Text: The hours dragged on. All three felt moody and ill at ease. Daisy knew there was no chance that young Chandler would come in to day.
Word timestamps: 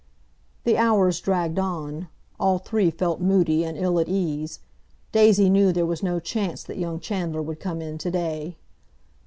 The 0.63 0.79
hours 0.79 1.19
dragged 1.21 1.59
on. 1.59 2.07
All 2.39 2.57
three 2.57 2.89
felt 2.89 3.21
moody 3.21 3.63
and 3.63 3.77
ill 3.77 3.99
at 3.99 4.09
ease. 4.09 4.57
Daisy 5.11 5.47
knew 5.47 5.71
there 5.71 5.85
was 5.85 6.01
no 6.01 6.19
chance 6.19 6.63
that 6.63 6.79
young 6.79 6.99
Chandler 6.99 7.43
would 7.43 7.59
come 7.59 7.83
in 7.83 7.99
to 7.99 8.09
day. 8.09 8.57